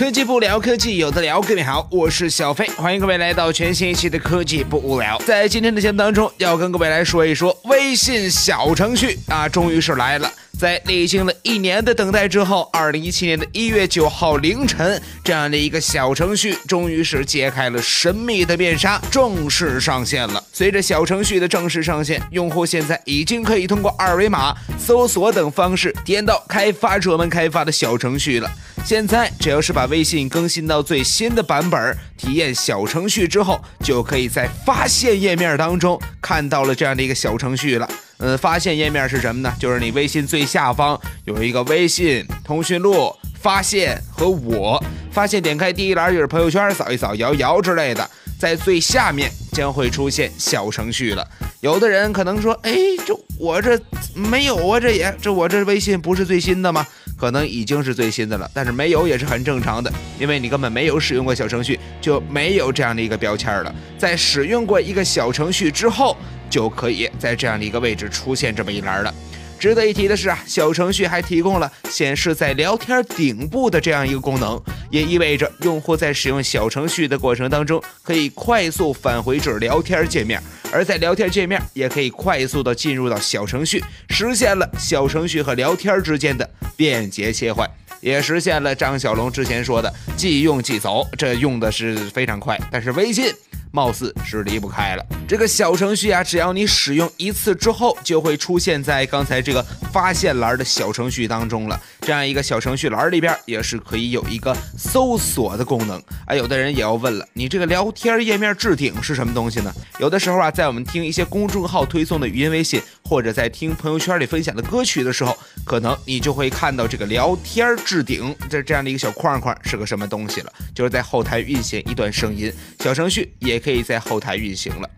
[0.00, 1.42] 科技不聊科技，有的聊。
[1.42, 5.18] 各位好，我是小飞，欢迎各位来到全新一期的科技不无聊。
[5.26, 10.32] 在今天的节目当中，要跟各位来说一说微信小程序啊，终于是来了。
[10.58, 20.42] 在历经了一年的等待之后，二零一七年的一月九号凌晨，这样的一个小程序终于是揭开了神秘的面纱，正式上线了。
[20.52, 28.50] 随着小程序的正式上线，用户现在已经可以通过二维码、搜索等方式体验到开发者们开发的小程序了。
[28.84, 37.88] 现在只要是把微信更新到最新的版本，体验小程序之后，就可以在发现页面当中看到了这样的一个小程序了。
[38.20, 39.52] 嗯，发现页面是什么呢？
[39.58, 51.26] 就是你微信最下方有一个微信通讯录发现和我发现，点开第一栏就是朋友圈，扫一扫摇一摇之类的，在最下面将会出现小程序了。
[51.60, 52.74] 有的人可能说，哎，
[53.06, 53.78] 这我这
[54.14, 56.86] 没有啊，这也这我这微信不是最新的吗？
[57.20, 63.74] 可能已经是最新的了，但是没有也是很正常的，因为你根本没有使用过小程序，就没有这样的一个标签了。
[63.98, 66.16] 在使用过一个小程序之后。
[66.50, 69.14] 就可以在这样的一个位置出现这么一栏了。
[69.60, 74.58] 值得一提的是啊，小程序还提供了显示在聊天顶部的这样一个功能，
[74.90, 87.68] 也意味着用户在使用小程序的过程当中，可以快速返回至聊天界面，而在聊天界面也可以快速的进入到小程序，实现了小程序和聊天之间的便捷切换，
[88.00, 92.58] 也实现了张小龙之前说的即用即走，这用的是非常快。
[92.72, 93.26] 但是微信。
[93.72, 101.80] 貌似是离不开了这个小程序啊，只要你使用一次之后，就会出现在刚才这个发现栏的小程序当中了。
[102.00, 106.34] 这样一个小程序栏里边也是可以有一个搜索的功能啊。
[106.34, 109.72] 有的人也要问了，你这个聊天页面置顶是什么东西呢？
[110.00, 123.60] 有的时候啊，在我们听一些公众号推送的语音微信，或者在听朋友圈里分享的歌曲的时候，可能你就会看到这个聊天置顶这这样的一个小框框是个什么东西了，就是在后台运行一段声音，小程序也。
[123.60, 124.88] 可以在后台运行了。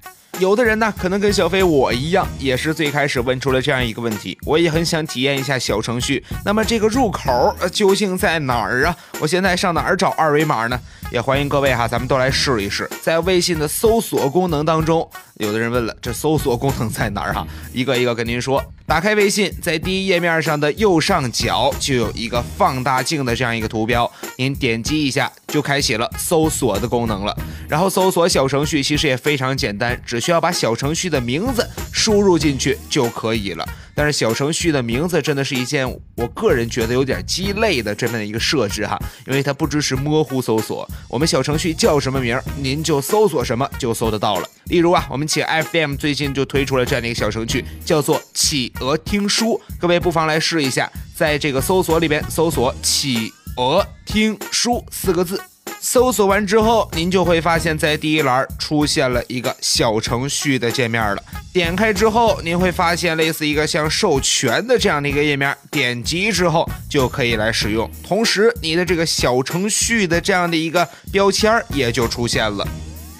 [0.43, 8.97] 有的人呢，可能跟小飞我一样，也是最开始问出了这样一个问题：我也很想体验一下小程序，那么这个入口究竟在哪儿啊？
[9.21, 10.77] 我现在上哪儿找二维码呢？
[11.13, 15.09] 也欢迎各位哈，咱们都来试一试，在微信的搜索功能当中。
[15.35, 17.47] 有的人问了，这搜索功能在哪儿哈？
[17.73, 18.65] 一个一个跟您说。
[18.85, 27.37] 打开微信，在第一页面上的右上角就有一个放大镜的这样一个图标，您点击一下就开启了搜索的功能了。
[27.69, 33.67] 然后搜索小程序其实也非常简单，只需要把小程序的名字输入进去就可以了。
[33.95, 40.89] 但是小程序的名字真的是一件我个人觉得有点鸡肋的这么一个设置哈，因为它不支持模糊搜索。
[41.09, 44.49] 我们小程序叫什么名儿，您就搜索什么就搜得到了。
[44.65, 55.41] 例如啊，我们企鹅 FM 最近就推出了这样的一个小程序，叫做企鹅听书，各位不妨来试一下，在这个搜索里边搜索“企我听书”四个字。
[55.79, 61.23] 搜索完之后，您就会发现，在第一栏出现了一个小程序的界面了。
[61.53, 67.91] 点开之后，您会发现类似一个像授权的这样的一个页面，点击之后就可以来使用。
[68.03, 72.67] 同时，你的这个小程序的这样的一个标签也就出现了。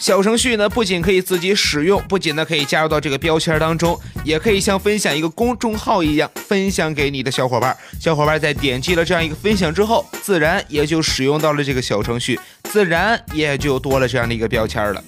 [0.03, 7.77] 小程序呢，不仅可以自己使用，不仅呢可以加入到这个标签当中，也可以像分享一个公众号一样分享给你的小伙伴。
[8.01, 15.01] 小伙伴在点击了这样一个分享之后，自然也就使用到了这个小程序，自然也就多了这样的一个标签了。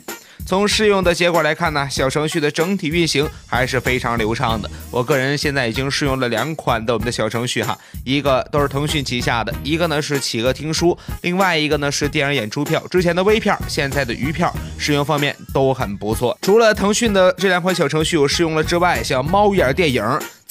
[0.47, 4.71] 从试用的结果来看呢，小程序的整体运行还是非常流畅的。
[4.91, 16.37] 我个人现在已经试用了两款的我们的小程序哈，一个都是腾讯旗下的，一个呢是企鹅听书，另外一个呢是电影演出票，之前的微票，现在的鱼票，使用方面都很不错。
[16.43, 20.04] 除了腾讯的这两款小程序我试用了之外，像猫眼电影。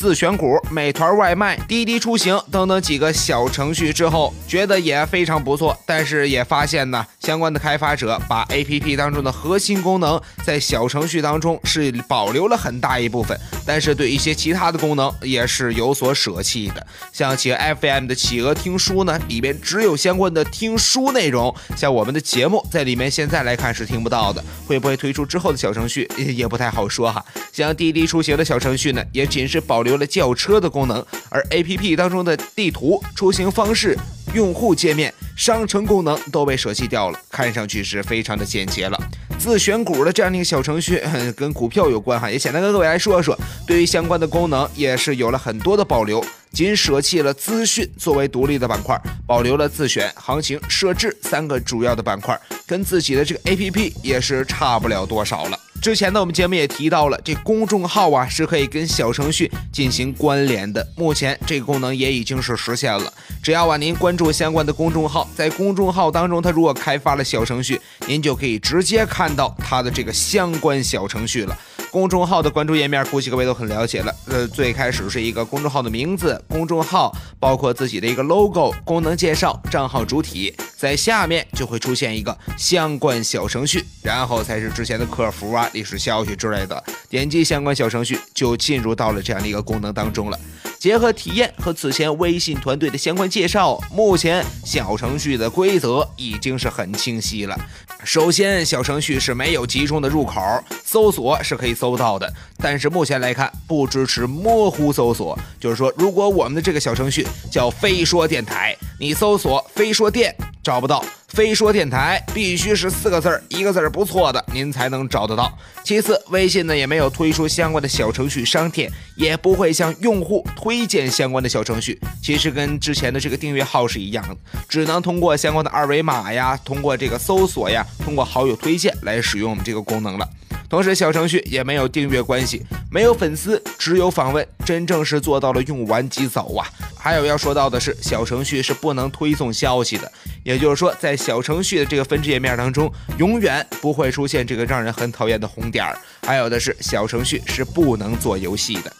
[0.03, 5.73] 自选股、美团外卖、滴滴出行等等几个小程序之后，觉得也非常不错。
[5.85, 16.85] 但是也发现呢，相关的开发者把 APP 当中的核心功能在小程序当中是保留了很大一部分，但是对一些其他的功能也是有所舍弃的。
[17.13, 24.43] 像企鹅 FM 的企鹅听书呢，里边只有相关的听书内容，像我们的节目在里面现在来看是听不到的。
[24.67, 27.23] 会不会推出之后的小程序也不太好说哈。
[27.53, 29.92] 像滴滴出行的小程序呢，也仅是保留。
[29.97, 33.97] 了轿车的功能，而 A P P 当中的地图、出行方式、
[34.33, 38.97] 用户界面、商城功能都被舍弃掉了，看上去是非常的简洁了。
[39.39, 41.01] 自选股的这样的一个小程序，
[41.35, 43.37] 跟股票有关哈，也简单跟各位来说说。
[43.65, 55.59] 对于相关的功能，也是有了很多的保留，仅舍弃了资讯作为独立的板块，保留了自选、行情、设置三个主要的板块，跟自己的这个 A P P 也是差不了多少了。
[55.83, 60.87] 之前呢，我们节目也提到了，这公众号啊是可以跟小程序进行关联的。
[60.95, 63.11] 目前这个功能也已经是实现了。
[63.43, 71.59] 只要啊您关注相关的公众号，在公众号当中，它如果开发了小程序，您就可以直接看到它的这个相关小程序了。
[71.93, 74.11] 公众号的关注页面，估计各位都很了解了。
[74.25, 86.83] 呃，最开始是一个公众号的名字，公众号包括自己的一个 logo、功能介绍、账号主体，在下面就会出现一个相关小程序，然后才是之前的客服啊、历史消息之类的。
[87.09, 90.39] 点击相关小程序，就进入到了这样的一个功能当中了。
[90.83, 97.57] 结合体验和此前微信团队的相关介绍，目前小程序的规则已经是很清晰了。
[98.03, 100.41] 首先，小程序是没有集中的入口，
[100.83, 105.39] 搜索是可以搜到的，但是目前来看不支持模糊搜索。
[105.57, 111.01] 就是说，如果我们的这个小程序叫“非说电台”，你搜索“非说电”找不到。
[111.33, 115.51] 非说电台必须是四个字儿，一个字儿不错的，您才能找得到。
[115.83, 121.99] 其次，微信呢也没有推出相关的小程序商店，也不会向用户推荐相关的小程序。
[122.21, 124.37] 其实跟之前的这个订阅号是一样的，
[124.69, 130.29] 只能通过相关的二维码呀，通过这个搜索呀，通过好友推荐来使用我们这个功能了。
[130.69, 136.67] 同时，小程序也没有订阅关系，没有粉丝，只有访问，真正是做到了用完即走啊。
[137.03, 140.09] 还有要说到的是，小程序是不能推送消息的，
[140.41, 145.99] 也就是说，在小程序的这个分支页面当中，永远不会出现这个让人很讨厌的红点儿。
[146.25, 148.93] 还有的是，小程序是不能做游戏的。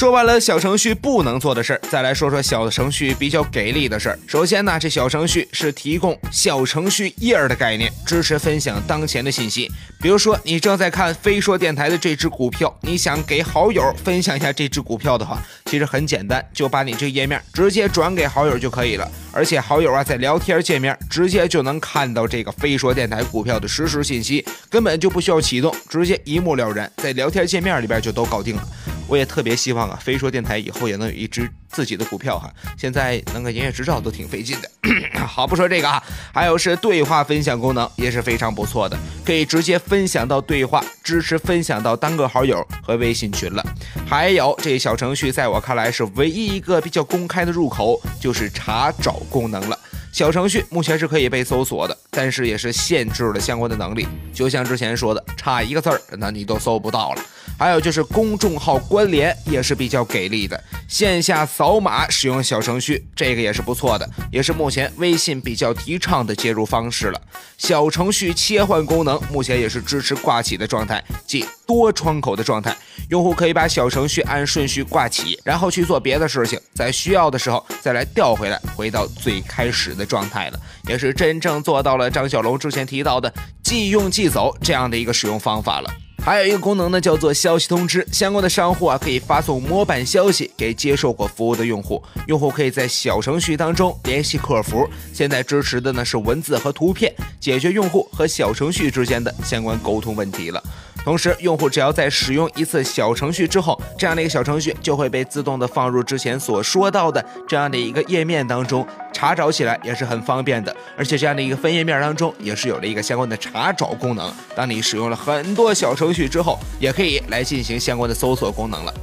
[0.00, 4.18] 说完了小程序不能做的事儿，再来说说小程序比较给力的事儿。
[4.26, 9.70] 首先呢，这小程序是提供小程序页儿的概念，支持分享当前的信息。
[10.00, 19.06] 比如说，你正在看飞说电台的这只股票，你想给好友分享一下这只股票的话，其实很简单，就把你这页面直接转给好友就可以了。
[19.32, 28.66] 而且好友啊，在聊天界面直接就能看到这个飞说电台股票的实时信息，根本就不需要启动，直接一目了然，在聊天界面里边就都搞定了。
[29.10, 32.48] 我也特别希望啊，飞说电台以后也能有一只自己的股票哈。
[32.78, 34.70] 现在弄个营业执照都挺费劲的。
[35.26, 36.00] 好，不说这个啊，
[36.32, 38.96] 还有是对话分享功能也是非常不错的，
[39.26, 43.64] 可以直接分享到对话，支持分享到单个好友和微信群了。
[44.06, 49.76] 还有这小程序，在我看来是唯一一个比较公开的入口，就是查找功能了。
[50.12, 54.06] 小程序目前是可以被搜索的，但是也是限制了相关的能力。
[54.34, 57.22] 就像之前说的，差一个字儿，那你都搜不到了。
[57.58, 67.20] 还有就是公众号关联也是比较给力的，线下扫码使用小程序，这个也是不错的，也是目前微信比较提倡的接入方式了。
[67.58, 72.74] 小程序切换功能目前也是支持挂起的状态，即多窗口的状态，
[73.10, 80.58] 用户可以把小程序按顺序挂起，然后去做别的事情，在需要的时候再来调回来，回到最开始的的状态了，
[80.88, 83.32] 也是真正做到了张小龙之前提到的
[83.62, 85.90] 即用即走这样的一个使用方法了。
[86.22, 88.06] 还有一个功能呢，叫做消息通知。
[88.12, 92.02] 相关的商户啊，可以发送模板消息给接受过服务的用户。
[92.26, 94.86] 用户可以在小程序当中联系客服。
[95.14, 97.10] 现在支持的呢是文字和图片，
[97.40, 100.62] 解决用户和小程序之间的相关沟通问题了。
[101.02, 110.74] 同时，用户只要在使用一次小程序之后，这样的一个小程序就会被自动的放入之前所说到的这样的一个页面当中，查找起来也是很方便的。
[110.96, 114.32] 而且这样的一个分页面当中也是有了一个相关的查找功能。
[114.54, 118.94] 当你使用了很多小程序之后，也可以来进行相关的搜索功能了。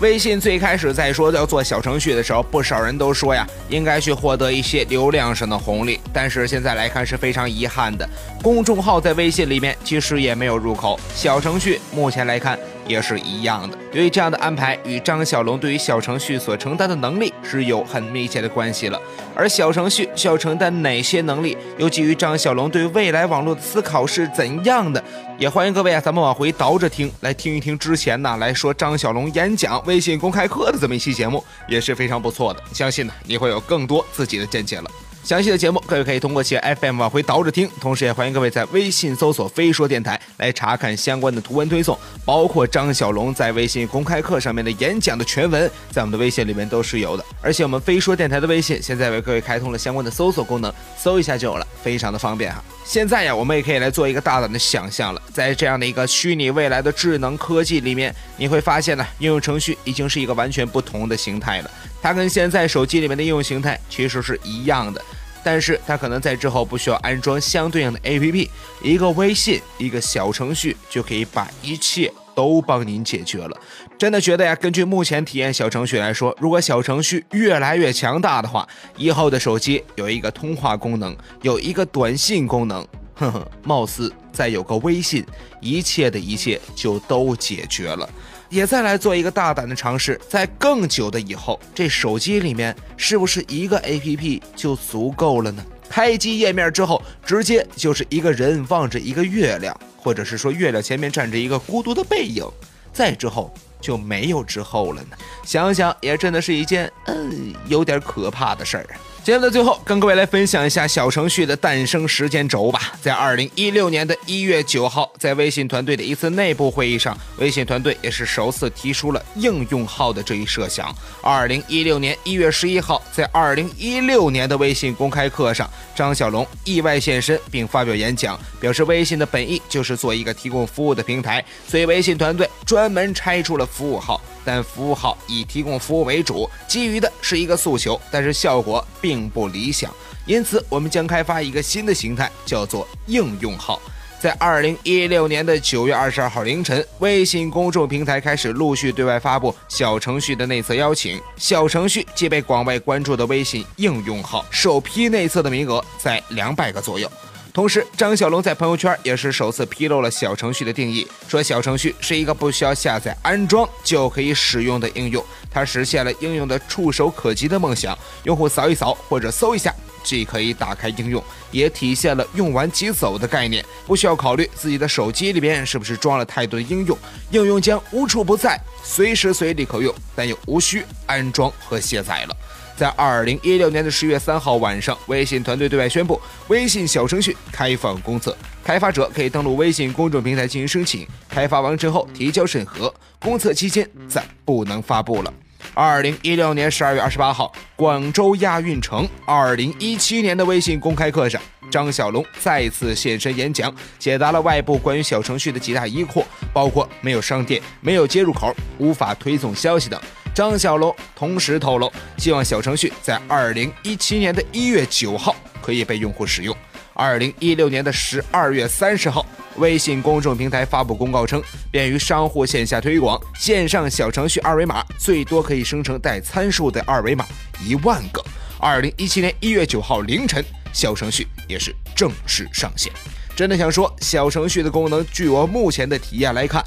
[0.00, 6.00] 微信最开始在说要做小程序的时候，不少人都说呀，应该去获得一些流量上的红利。
[6.12, 8.06] 但是现在来看是非常遗憾的，
[8.42, 12.58] 公众号在微信里面其实也没有入口，小程序目前来看。
[12.86, 13.78] 也是一样的。
[13.92, 19.00] 由于这样的安排与张小龙对于小程序所承担的能力是有很密切的关系了。
[19.34, 25.02] 而小程序需要承担哪些能力，又基于张小龙对未来网络的思考是怎样的？
[25.38, 32.62] 也欢迎各位啊，咱们往回倒着听，来听一听之前呢来说张小龙演讲微信公开课的这么一期节目，也是非常不错的。
[32.72, 34.90] 相信呢你会有更多自己的见解了。
[35.24, 47.24] 详细的节目，各位可以通过企鹅 FM 往回倒着听，同时也欢迎各位在微信搜索“飞说电台”来查看相关的图文推送，包括张小龙在微信公开课上面的演讲的全文，在我们的微信里面都是有的。
[47.40, 52.62] 而且我们飞说电台的微信现在为各位开通了相关的搜索功能，搜一下就有了，非常的方便哈。
[52.84, 61.70] 现在呀，我们也可以来做一个大胆的想象了，在这样的一个虚拟未来的智能科技里面，你会发现呢，应用程序已经是一个完全不同的形态了。
[62.04, 65.02] 它跟现在手机里面的应用形态其实是一样的。
[65.42, 68.48] 但是它可能在之后不需要安装相对应的 APP，
[68.82, 73.56] 一个微信，一个小程序就可以把一切都帮您解决了。
[73.96, 78.68] 真的觉得呀，根据目前体验小程序来说，如果小程序越来越强大的话，
[78.98, 85.24] 以后的手机有一个通话功能，有一个短信功能，呵呵，貌似再有个微信，
[85.60, 88.06] 一切的一切就都解决了。
[88.54, 95.64] 也再来做一个大胆的尝试，在更久的以后，这手机里面是不是一个 APP 就足够了呢？
[95.90, 102.48] 开机页面之后，直接就是一个人望着一个月亮，或者是说月亮前面站着一个孤独的背影，
[102.92, 105.16] 再之后就没有之后了呢？
[105.44, 108.86] 想想也真的是一件嗯有点可怕的事儿。
[109.24, 112.92] 节目的最后，跟各位来分享一下小程序的诞生时间轴吧。
[113.00, 120.94] 在二零一六年的一月九号，在微信团队的一次内部会议上，微信团队也是首次提出了应用号的这一设想。
[121.22, 134.20] 二零一六年一月十一号，在二零一六年的微信公开课上，张小龙意外现身并发表演讲，表示微信的本意就是做一个提供服务的平台，所以微信团队专门拆出了服务号。
[134.44, 139.92] 但服务号以提供服务为主，基于的是一个诉求，但是效果并不理想。
[140.26, 143.80] 因此，我们将开发一个新的形态，叫做应用号。
[144.20, 151.20] 在二零一六年的九月二十二号凌晨，微信公众平台开始陆续对外发布小程序的内测邀请。
[151.36, 157.10] 小程序即被广外关注的微信应用号，首批内测的名额在两百个左右。
[157.54, 167.96] 同时，张小龙在朋友圈也是首次披露了小程序的定义，说小程序是一个不需要下载安装就可以使用的应用，它实现了应用的触手可及的梦想。
[168.24, 176.98] 用户扫一扫或者搜一下，既可以打开应用，也体现了用完即走的概念，不需要考虑自己的手机里边是不是装了太多的应用，
[177.30, 182.36] 应用将无处不在，随时随地可用，但又无需安装和卸载了。
[182.76, 192.92] 在二零一六年的十月三号晚上，微信团队对外宣布，微信小程序开放公测，开发者可以登录微信公众平台进行申请，开发完成后提交审核。
[193.20, 195.32] 公测期间暂不能发布了。
[195.72, 201.40] 二零一六年十二月二十八号，广州亚运城二零一七年的微信公开课上，
[201.70, 209.98] 张小龙再次现身演讲，解答了外部关于小程序的几大疑惑，包括没有商店、没有接入口、无法推送消息等。
[210.34, 216.54] 张小龙同时透露，希望小程序在二零一七年的一月九号可以被用户使用。
[216.92, 219.24] 二零一六年的十二月三十号，
[219.58, 227.24] 微信公众平台发布公告称，便于商户线下推广，线上小程序二维码最多可以生成带参数的二维码
[227.64, 228.20] 一万个。
[228.58, 232.92] 二零一七年一月九号凌晨，小程序也是正式上线。
[233.36, 236.64] 真的想说，小程序的功能，据我目前的体验来看。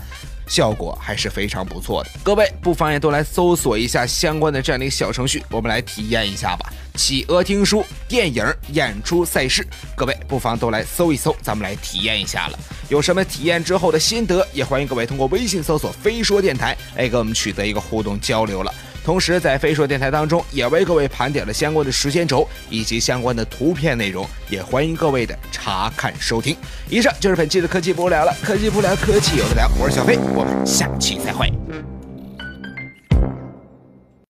[0.47, 6.71] 效果还是非常不错的，各位不妨也都来搜索一下相关的这样的一个小程序，我们来体验一下吧。
[6.95, 12.57] 企鹅听书、电影、演出、赛事，各位不妨都来搜一搜，咱们来体验一下了。
[12.89, 18.73] 有什么体验之后的心得，也欢迎各位通过微信搜索“飞说电台”来跟我们取得一个互动交流了。
[19.07, 26.57] 同时，在飞说电台当中，也为各位盘点了相关的时间轴以及相关的图片内容，也欢迎各位的查看收听。
[26.89, 31.49] 以上就是本期的科技不无聊了，科技不聊，科技有的聊，我是小飞，我们下期再会。